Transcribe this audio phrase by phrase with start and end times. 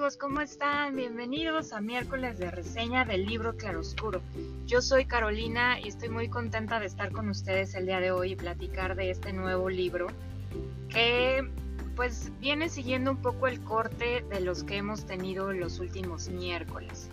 [0.00, 0.16] amigos?
[0.16, 0.96] ¿Cómo están?
[0.96, 4.22] Bienvenidos a miércoles de reseña del libro Claroscuro.
[4.64, 8.32] Yo soy Carolina y estoy muy contenta de estar con ustedes el día de hoy
[8.32, 10.06] y platicar de este nuevo libro
[10.88, 11.46] que
[11.96, 17.10] pues viene siguiendo un poco el corte de los que hemos tenido los últimos miércoles.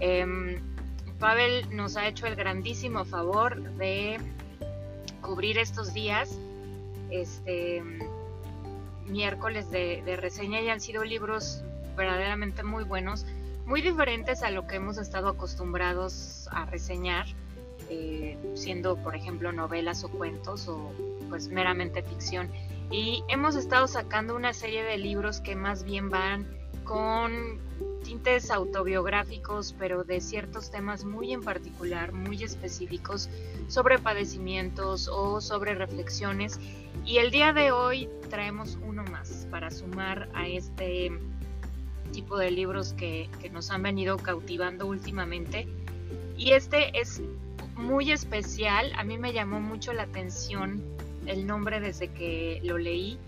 [0.00, 0.60] Eh,
[1.20, 4.18] Pavel nos ha hecho el grandísimo favor de
[5.20, 6.36] cubrir estos días.
[7.12, 7.80] Este
[9.06, 11.62] miércoles de, reseña y han sido libros
[11.98, 13.26] verdaderamente muy buenos,
[13.66, 17.26] muy diferentes a lo que hemos estado acostumbrados a reseñar,
[17.90, 20.92] eh, siendo por ejemplo novelas o cuentos o
[21.28, 22.48] pues meramente ficción.
[22.90, 26.46] Y hemos estado sacando una serie de libros que más bien van
[26.84, 27.58] con
[28.02, 33.28] tintes autobiográficos, pero de ciertos temas muy en particular, muy específicos,
[33.66, 36.58] sobre padecimientos o sobre reflexiones.
[37.04, 41.12] Y el día de hoy traemos uno más para sumar a este
[42.22, 45.68] tipo de libros que, que nos han venido cautivando últimamente.
[46.36, 47.22] Y este es
[47.76, 50.82] muy especial, a mí me llamó mucho la atención
[51.26, 53.18] el nombre desde que lo leí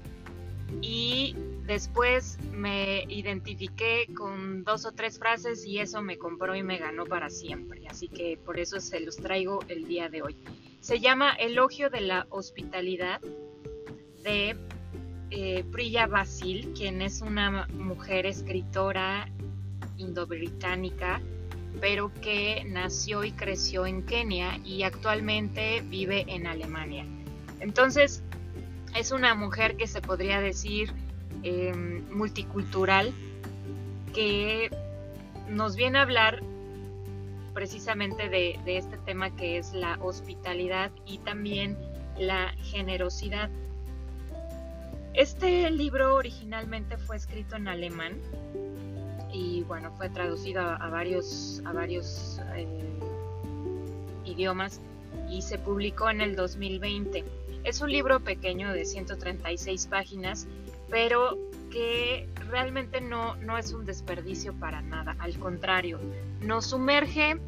[0.80, 1.36] y
[1.70, 7.06] Después me identifiqué con dos o tres frases y eso me compró y me ganó
[7.06, 7.86] para siempre.
[7.88, 10.36] Así que por eso se los traigo el día de hoy.
[10.80, 13.20] Se llama Elogio de la Hospitalidad
[14.24, 14.56] de
[15.30, 19.28] eh, Priya Basil, quien es una mujer escritora
[19.96, 21.20] indobritánica,
[21.80, 27.06] pero que nació y creció en Kenia y actualmente vive en Alemania.
[27.60, 28.22] Entonces,
[28.96, 30.92] es una mujer que se podría decir
[31.42, 33.14] Em, multicultural
[34.12, 34.70] que
[35.48, 36.42] nos viene a hablar
[37.54, 41.78] precisamente de, este tema que es la hospitalidad y también
[42.18, 43.48] la generosidad.
[45.20, 48.14] Este libro originalmente fue escrito en alemán
[49.30, 52.66] y bueno, fue traducido a, varios, a varios eh,
[54.24, 54.80] idiomas
[55.28, 57.22] y se publicó en el 2020.
[57.64, 60.46] Es un libro pequeño de 136 páginas
[60.88, 61.36] pero
[61.70, 66.00] que realmente no, no es un desperdicio para nada, al contrario,
[66.40, 67.38] nos sumerge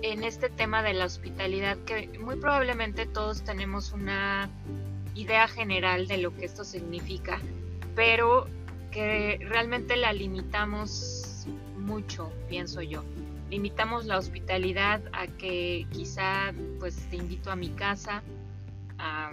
[0.00, 4.48] en este tema de la hospitalidad que muy probablemente todos tenemos una
[5.14, 7.40] idea general de lo que esto significa,
[7.94, 8.46] pero
[8.90, 11.46] que realmente la limitamos
[11.78, 13.02] mucho, pienso yo.
[13.50, 18.22] Limitamos la hospitalidad a que quizá pues te invito a mi casa,
[18.98, 19.30] a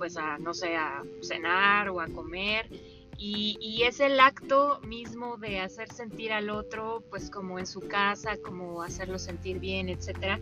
[0.00, 2.70] pues a, no sé, a cenar o a comer.
[3.18, 8.38] Y, es el acto mismo de hacer sentir al otro, pues como en su casa,
[8.42, 10.40] como hacerlo sentir bien, etcétera.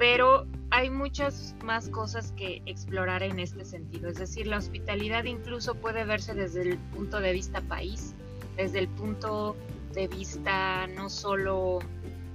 [0.00, 4.08] Pero hay muchas más cosas que explorar en este sentido.
[4.08, 8.14] Es decir, la hospitalidad incluso puede verse desde el punto de vista país,
[8.56, 9.54] desde el punto
[9.92, 11.80] de vista no solo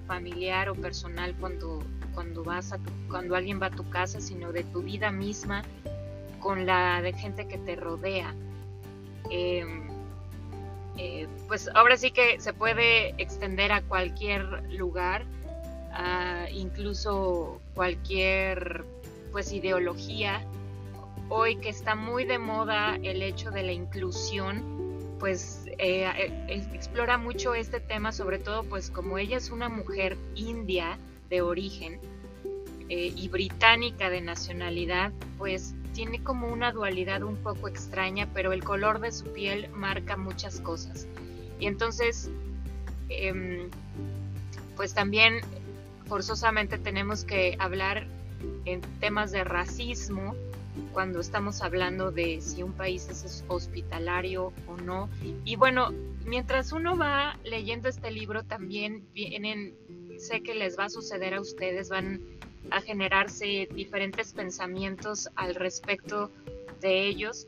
[0.05, 1.81] familiar o personal cuando,
[2.13, 5.63] cuando vas a cuando alguien va a tu casa, sino de tu vida misma
[6.39, 8.35] con la de gente que te rodea.
[9.31, 9.87] Em,
[10.99, 15.25] eh, pues ahora sí que se puede extender a cualquier lugar,
[16.51, 18.85] incluso cualquier
[19.31, 20.45] pues ideología.
[21.29, 24.63] Hoy que está muy de moda el hecho de la inclusión,
[25.19, 26.05] pues eh,
[26.47, 30.97] eh, explora mucho este tema, sobre todo pues como ella es una mujer india
[31.29, 31.99] de origen
[32.87, 38.99] y británica de nacionalidad, pues tiene como una dualidad un poco extraña, pero el color
[38.99, 41.07] de su piel marca muchas cosas.
[41.57, 42.29] Y entonces,
[43.07, 43.69] em,
[44.75, 45.39] pues también
[46.07, 48.07] forzosamente tenemos que hablar
[48.65, 50.35] en temas de racismo
[50.93, 55.09] cuando estamos hablando de si un país es hospitalario o no.
[55.43, 55.91] Y bueno,
[56.25, 59.73] mientras uno va leyendo este libro, también vienen,
[60.17, 62.21] sé que les va a suceder a ustedes, van
[62.71, 66.31] a generarse diferentes pensamientos al respecto
[66.81, 67.47] de ellos.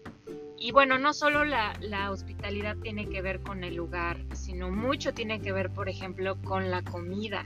[0.60, 1.76] Y bueno, no solo la,
[2.12, 6.72] hospitalidad tiene que ver con el lugar, sino mucho tiene que ver, por ejemplo, con
[6.72, 7.46] la comida,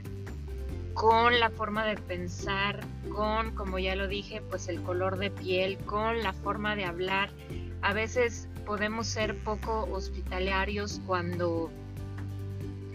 [0.94, 2.80] con la forma de pensar,
[3.14, 7.30] con, como ya lo dije, pues el color de piel, con la forma de hablar.
[7.80, 11.70] A veces podemos ser poco hospitalarios cuando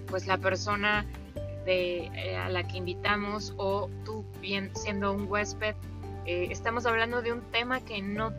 [0.07, 1.05] pues la persona
[1.65, 5.75] eh, a la que invitamos o tú bien siendo un huésped,
[6.25, 8.31] eh, estamos hablando de un tema que no,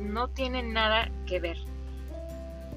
[0.00, 1.58] no tiene nada que ver.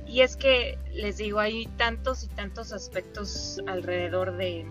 [0.05, 4.67] Y es que, les digo, hay tantos y tantos aspectos alrededor de,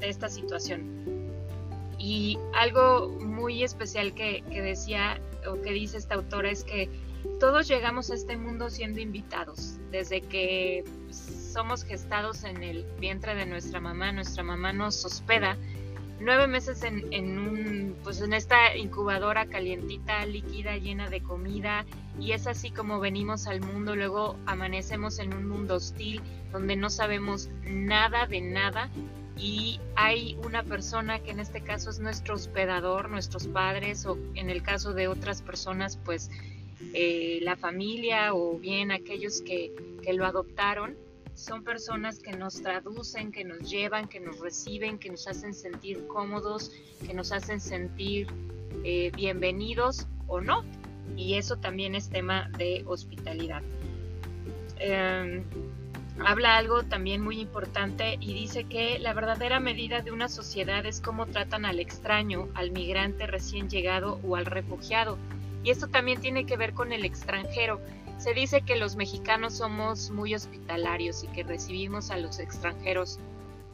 [0.00, 1.04] de esta situación.
[1.98, 6.90] Y algo muy especial que, que decía o que dice esta autora es que
[7.40, 9.76] todos llegamos a este mundo siendo invitados.
[9.90, 15.56] Desde que somos gestados en el vientre de nuestra mamá, nuestra mamá nos hospeda
[16.20, 21.84] nueve meses en, en, un, pues en esta incubadora calientita, líquida, llena de comida,
[22.18, 26.22] y es así como venimos al mundo, luego amanecemos en un mundo hostil,
[26.52, 28.90] donde no sabemos nada de nada,
[29.36, 34.48] y hay una persona que en este caso es nuestro hospedador, nuestros padres, o en
[34.48, 36.30] el caso de otras personas, pues
[36.94, 39.72] eh, la familia, o bien aquellos que,
[40.02, 40.96] que lo adoptaron,
[41.34, 46.06] son personas que nos traducen, que nos llevan, que nos reciben, que nos hacen sentir
[46.06, 46.72] cómodos,
[47.06, 48.28] que nos hacen sentir
[48.84, 50.64] eh, bienvenidos o no.
[51.14, 53.62] Y eso también es tema de hospitalidad.
[54.78, 55.44] Em,
[56.24, 61.00] habla algo también muy importante y dice que la verdadera medida de una sociedad es
[61.00, 65.18] cómo tratan al extraño, al migrante recién llegado o al refugiado.
[65.62, 67.80] Y esto también tiene que ver con el extranjero.
[68.18, 73.18] Se dice que los mexicanos somos muy hospitalarios y que recibimos a los extranjeros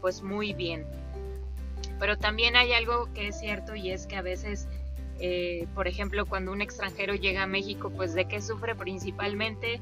[0.01, 0.85] pues muy bien.
[2.01, 4.69] Pero también hay algo que es cierto y es que a veces,
[5.21, 9.81] eh, por ejemplo, cuando un extranjero llega a México, pues de qué sufre principalmente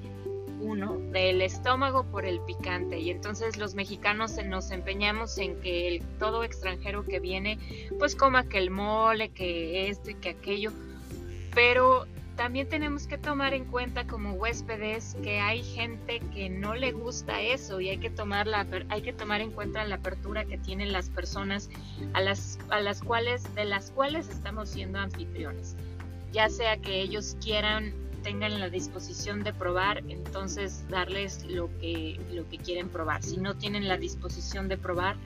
[0.60, 2.98] uno, del estómago por el picante.
[2.98, 7.58] Y entonces los mexicanos nos empeñamos en que el, todo extranjero que viene,
[7.98, 10.72] pues coma que el mole, que esto y que aquello.
[11.54, 12.06] Pero
[12.40, 17.38] también tenemos que tomar en cuenta como huéspedes que hay gente que no le gusta
[17.42, 20.90] eso y hay que tomar la hay que tomar en cuenta la apertura que tienen
[20.90, 21.68] las personas
[22.14, 25.76] a las a las cuales de las cuales estamos siendo anfitriones.
[26.32, 27.92] Ya sea que ellos quieran
[28.22, 33.22] tengan la disposición de probar, entonces darles lo que lo que quieren probar.
[33.22, 35.16] Si no tienen la disposición de probar,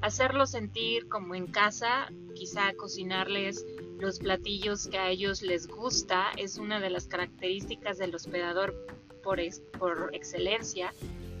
[0.00, 3.66] hacerlos sentir como en casa, quizá cocinarles
[3.98, 8.74] los platillos que a ellos les gusta es una de las características del hospedador
[9.22, 9.40] por,
[9.78, 10.92] por excelencia,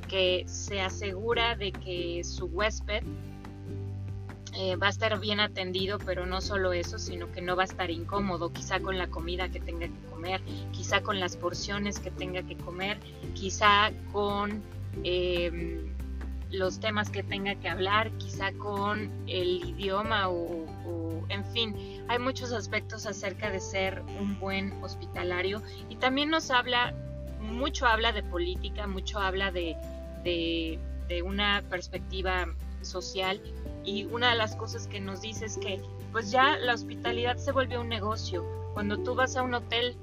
[0.08, 3.04] que se asegura de que su huésped
[4.60, 7.66] eh, va a estar bien atendido, pero no solo eso, sino que no va a
[7.66, 10.40] estar incómodo, quizá con la comida que tenga que comer,
[10.72, 12.98] quizá con las porciones que tenga que comer,
[13.34, 14.60] quizá con
[15.04, 15.94] em,
[16.50, 20.66] los temas que tenga que hablar, quizá con el idioma o,
[21.28, 21.76] en fin,
[22.08, 25.62] hay muchos aspectos acerca de ser un buen hospitalario.
[25.88, 26.94] Y también nos habla,
[27.40, 29.76] mucho habla de política, mucho habla de,
[31.24, 32.48] una perspectiva
[32.82, 33.40] social
[33.84, 35.80] y una de las cosas que nos dice es que
[36.12, 38.44] pues ya la hospitalidad se volvió un negocio.
[38.74, 39.96] Cuando tú vas a un hotel,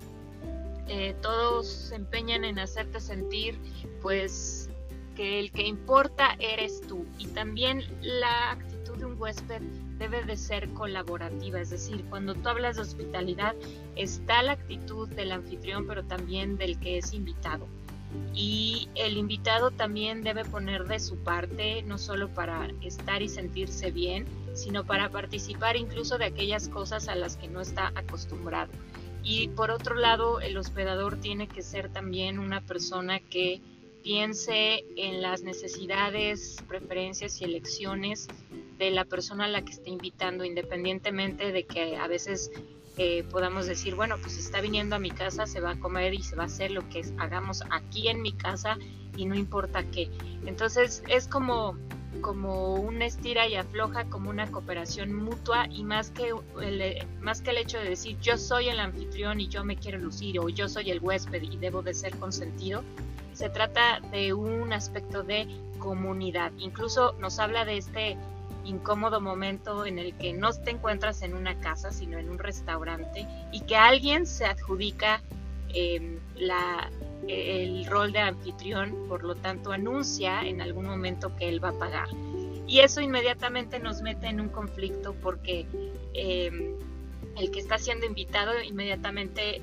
[0.87, 3.59] eh, todos se empeñan en hacerte sentir
[4.01, 4.69] pues
[5.15, 9.61] que el que importa eres tú y también la actitud de un huésped
[9.97, 13.55] debe de ser colaborativa, es decir, cuando tú hablas de hospitalidad
[13.95, 17.65] está la actitud del anfitrión pero también del que es invitado.
[18.33, 23.91] Y el invitado también debe poner de su parte, no solo para estar y sentirse
[23.91, 28.71] bien, sino para participar incluso de aquellas cosas a las que no está acostumbrado.
[29.23, 33.61] Y por otro lado, el hospedador tiene que ser también una persona que
[34.03, 38.27] piense en las necesidades, preferencias y elecciones
[38.77, 42.51] de la persona a la que está invitando, independientemente de que a veces
[42.97, 46.23] eh, podamos decir, bueno, pues está viniendo a mi casa, se va a comer y
[46.23, 48.77] se va a hacer lo que hagamos aquí en mi casa
[49.17, 50.09] y no importa qué.
[50.45, 51.77] Entonces es como
[52.21, 57.51] como una estira y afloja, como una cooperación mutua y más que, el, más que
[57.51, 60.69] el hecho de decir yo soy el anfitrión y yo me quiero lucir o yo
[60.69, 62.83] soy el huésped y debo de ser consentido,
[63.33, 65.47] se trata de un aspecto de
[65.77, 66.51] comunidad.
[66.57, 68.17] Incluso nos habla de este
[68.65, 73.27] incómodo momento en el que no te encuentras en una casa, sino en un restaurante
[73.51, 75.21] y que alguien se adjudica
[75.69, 76.19] em,
[77.27, 81.79] el rol de anfitrión, por lo tanto anuncia en algún momento que él va a
[81.79, 82.07] pagar.
[82.67, 85.65] Y eso inmediatamente nos mete en un conflicto porque
[86.13, 86.75] em,
[87.37, 89.61] el que está siendo invitado inmediatamente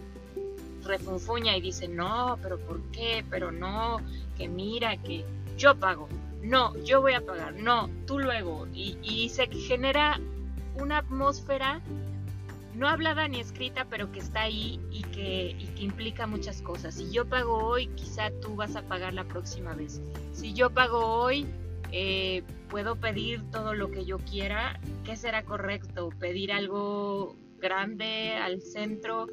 [0.85, 3.25] refunfuña y dice, no, pero ¿por qué?
[3.31, 3.99] Pero no,
[4.37, 5.25] que mira, que
[5.57, 6.09] yo pago,
[6.43, 8.67] no, yo voy a pagar, no, tú luego.
[8.73, 10.21] Y, y se genera
[10.77, 11.81] una atmósfera
[12.75, 16.95] no hablada ni escrita, pero que está ahí y que, y que, implica muchas cosas.
[16.95, 20.01] Si yo pago hoy, quizá tú vas a pagar la próxima vez.
[20.33, 21.47] Si yo pago hoy,
[21.93, 24.81] eh, puedo pedir todo lo que yo quiera.
[25.05, 26.09] ¿Qué será correcto?
[26.19, 29.29] ¿Pedir algo grande al centro?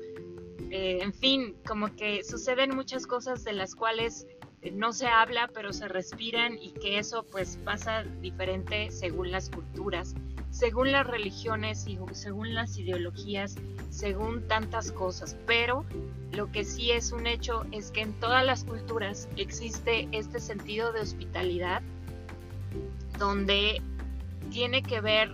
[0.70, 4.28] Eh, en fin, como que suceden muchas cosas de las cuales
[4.74, 10.16] no se habla, pero se respiran y que eso pues pasa diferente según las culturas,
[10.51, 13.56] según las religiones y según las ideologías,
[13.89, 15.86] según tantas cosas, pero
[16.32, 20.92] lo que sí es un hecho es que en todas las culturas existe este sentido
[20.92, 21.82] de hospitalidad
[23.18, 23.82] donde
[24.51, 25.30] tiene que ver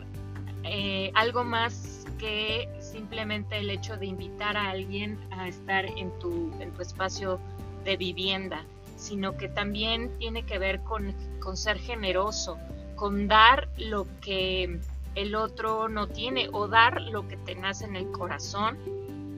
[0.64, 6.52] eh, algo más que simplemente el hecho de invitar a alguien a estar en tu,
[6.60, 7.40] en tu espacio
[7.84, 12.58] de vivienda, sino que también tiene que ver con, con ser generoso,
[12.96, 14.80] con dar lo que
[15.16, 18.78] el otro no tiene o dar lo que te nace en el corazón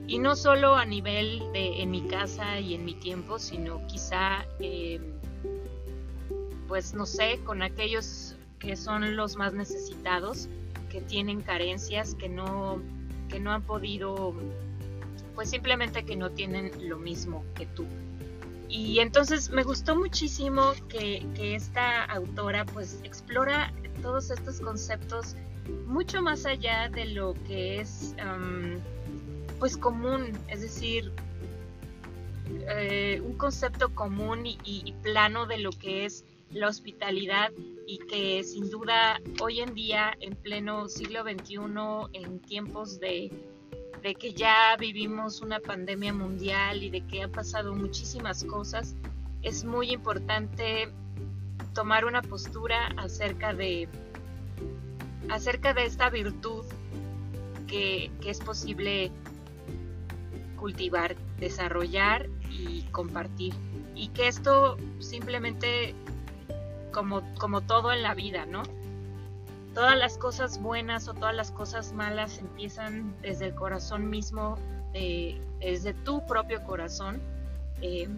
[0.07, 4.45] y no solo a nivel de en mi casa y en mi tiempo, sino quizá,
[4.59, 5.01] em,
[6.67, 10.47] pues no sé, con aquellos que son los más necesitados,
[10.89, 12.81] que tienen carencias, que no,
[13.27, 14.33] que no han podido,
[15.35, 17.85] pues simplemente que no tienen lo mismo que tú.
[18.69, 25.36] Y entonces me gustó muchísimo que, que esta autora pues explora todos estos conceptos
[25.86, 28.15] mucho más allá de lo que es
[29.59, 31.12] pues común, es decir,
[32.69, 37.51] eh, un concepto común y, plano de lo que es la hospitalidad
[37.88, 41.57] y que sin duda hoy en día, en pleno siglo XXI,
[42.13, 43.31] en tiempos de,
[44.04, 48.96] de que ya vivimos una pandemia mundial y de que han pasado muchísimas cosas,
[49.42, 50.89] es muy importante
[51.74, 53.88] tomar una postura acerca de
[55.30, 56.66] acerca de esta virtud
[57.68, 59.12] que, es posible
[60.56, 63.54] cultivar, desarrollar y compartir.
[63.96, 65.94] Y que esto simplemente,
[66.92, 68.63] como, como todo en la vida, ¿no?
[69.77, 74.57] Todas las cosas buenas o todas las cosas malas empiezan desde el corazón mismo,
[74.91, 77.22] desde tu propio corazón.
[77.84, 78.10] Eh,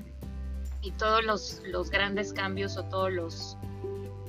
[0.81, 3.57] y todos los, los, grandes cambios o todos los,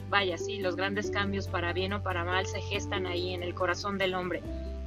[0.08, 3.54] vaya, sí, los grandes cambios para bien o para mal se gestan ahí en el
[3.54, 4.42] corazón del hombre.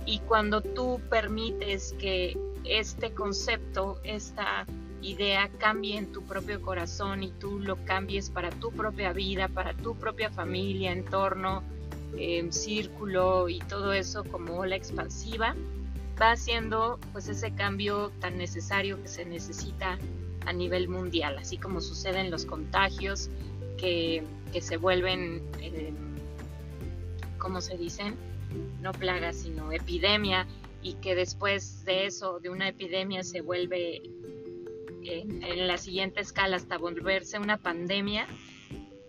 [0.05, 4.65] Y cuando tú permites que este concepto, esta
[5.01, 9.73] idea cambie en tu propio corazón y tú lo cambies para tu propia vida, para
[9.73, 11.63] tu propia familia, entorno,
[12.17, 15.55] eh, círculo y todo eso como ola expansiva,
[16.21, 19.97] va haciendo pues ese cambio tan necesario que se necesita
[20.45, 23.29] a nivel mundial, así como suceden los contagios
[23.77, 25.91] que que se vuelven, eh,
[27.39, 28.15] ¿cómo se dicen?
[28.81, 30.45] No plagas, sino epidemia,
[30.83, 34.03] y que después de eso, de una epidemia, se vuelve
[35.03, 38.27] en, la siguiente escala hasta volverse una pandemia.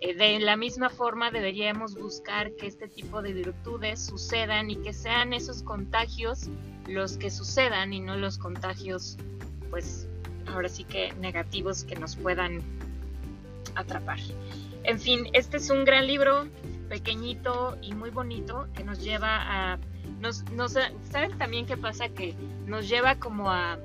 [0.05, 4.93] Eh, de la misma forma deberíamos buscar que este tipo de virtudes sucedan y que
[4.93, 6.51] sean esos contagios
[6.87, 9.17] los que sucedan y no los contagios,
[9.71, 10.07] pues
[10.47, 12.61] ahora sí que negativos que nos puedan
[13.77, 14.19] atrapar.
[14.83, 16.49] En fin, este es un gran libro,
[16.91, 19.79] pequeñito y muy bonito, que nos lleva a...
[20.21, 20.45] Nos,
[21.11, 22.11] ¿Saben también qué pasa?
[22.11, 22.35] Que
[22.67, 23.79] nos lleva como a,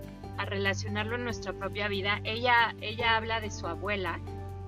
[0.48, 2.20] relacionarlo en nuestra propia vida.
[2.26, 4.20] Ella, ella habla de su abuela,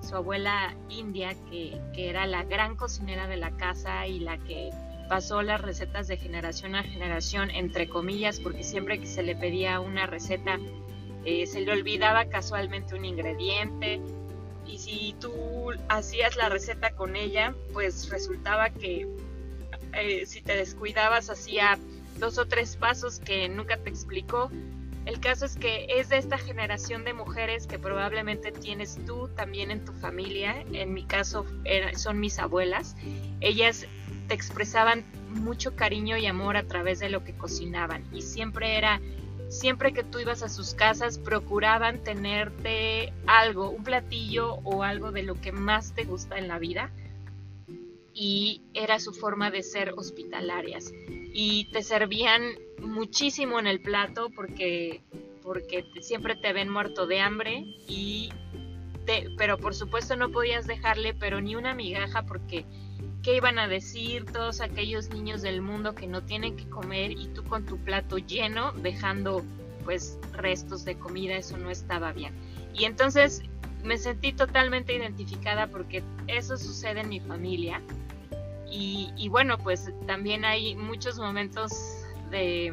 [0.02, 4.70] su abuela india, que, era la gran cocinera de la casa y la que
[5.08, 9.80] pasó las recetas de generación a generación, entre comillas, porque siempre que se le pedía
[9.80, 10.58] una receta,
[11.24, 14.00] eh, se le olvidaba casualmente un ingrediente
[14.66, 15.32] y si tú
[15.88, 19.06] hacías la receta con ella, pues resultaba que
[19.92, 21.78] eh, si te descuidabas hacía
[22.18, 24.50] dos o tres pasos que nunca te explicó.
[25.04, 29.70] El caso es que es de esta generación de mujeres que probablemente tienes tú también
[29.70, 30.64] en tu familia.
[30.72, 31.44] En mi caso
[31.96, 32.96] son mis abuelas.
[33.40, 33.86] Ellas
[34.28, 39.00] te expresaban mucho cariño y amor a través de lo que cocinaban y siempre era
[39.48, 45.22] siempre que tú ibas a sus casas procuraban tenerte algo, un platillo o algo de
[45.22, 46.90] lo que más te gusta en la vida
[48.14, 50.92] y era su forma de ser hospitalarias
[51.32, 52.42] y te servían
[52.80, 55.02] muchísimo en el plato porque
[55.42, 58.30] porque siempre te ven muerto de hambre y
[59.06, 62.64] te, pero por supuesto no podías dejarle pero ni una migaja porque
[63.22, 67.28] qué iban a decir todos aquellos niños del mundo que no tienen que comer y
[67.28, 69.42] tú con tu plato lleno dejando
[69.84, 72.32] pues restos de comida, eso no estaba bien.
[72.74, 73.42] Y entonces
[73.82, 77.80] me sentí totalmente identificada porque eso sucede en mi familia.
[78.74, 81.72] Y, bueno, pues también hay muchos momentos
[82.30, 82.72] de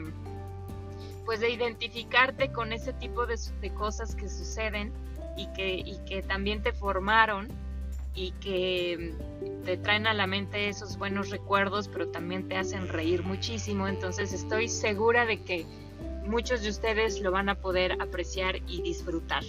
[1.26, 4.92] pues de identificarte con ese tipo de, de cosas que suceden
[5.38, 7.50] y que, y que también te formaron
[8.16, 9.14] y que
[9.66, 13.88] te traen a la mente esos buenos recuerdos, pero también te hacen reír muchísimo.
[13.88, 15.66] Entonces estoy segura de que
[16.26, 19.44] muchos de ustedes lo van a poder apreciar y disfrutar.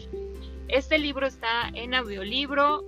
[0.69, 2.85] Este libro está en audiolibro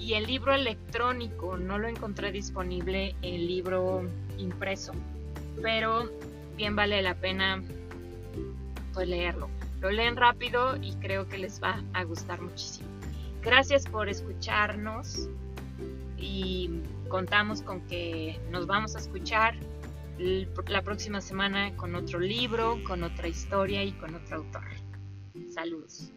[0.00, 4.02] Y el libro electrónico no lo encontré disponible en libro
[4.38, 4.92] impreso,
[5.60, 6.10] pero
[6.56, 7.62] bien vale la pena
[8.94, 9.50] pues leerlo.
[9.82, 12.88] Lo leen rápido y creo que les va a gustar muchísimo.
[13.42, 15.28] Gracias por escucharnos
[16.16, 16.70] y
[17.08, 19.54] contamos con que nos vamos a escuchar
[20.66, 24.64] la próxima semana con otro libro, con otra historia y con otro autor.
[25.50, 26.10] Saludos.